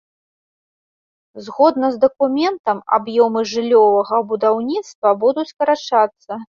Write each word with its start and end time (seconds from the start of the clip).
Згодна 1.49 1.91
з 1.97 2.01
дакументам, 2.07 2.77
аб'ёмы 2.99 3.41
жыллёвага 3.55 4.15
будаўніцтва 4.35 5.19
будуць 5.27 5.51
скарачацца. 5.57 6.31